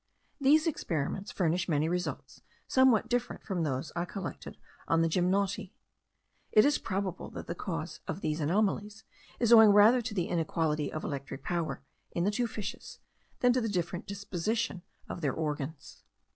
[0.39, 5.73] These experiments furnish many results somewhat different from those I collected on the gymnoti.
[6.51, 9.03] It is probable that the cause of these anomalies
[9.39, 11.83] is owing rather to the inequality of electric power
[12.13, 12.97] in the two fishes,
[13.41, 16.01] than to the different disposition of their organs.